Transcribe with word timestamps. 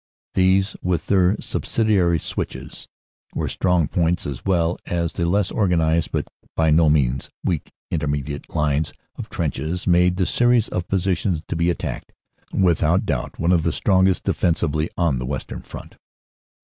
"These, 0.33 0.75
with 0.81 1.05
their 1.05 1.39
subsidiary 1.39 2.17
switches 2.17 2.87
and 3.35 3.47
strong 3.51 3.87
points, 3.87 4.25
as 4.25 4.43
well 4.43 4.79
as 4.87 5.11
the 5.13 5.27
less 5.27 5.51
organized 5.51 6.11
but 6.11 6.27
by 6.55 6.71
no 6.71 6.89
means 6.89 7.29
weak 7.43 7.69
intermediate 7.91 8.49
lines 8.55 8.93
of 9.17 9.29
trenches, 9.29 9.85
made 9.85 10.17
the 10.17 10.25
series 10.25 10.67
of 10.69 10.87
positions 10.87 11.43
to 11.49 11.55
be 11.55 11.69
attacked 11.69 12.13
without 12.51 13.05
doubt 13.05 13.37
one 13.37 13.51
of 13.51 13.61
the 13.61 13.71
strongest 13.71 14.23
defensively 14.23 14.89
on 14.97 15.19
the 15.19 15.25
Western 15.27 15.61
Front. 15.61 15.97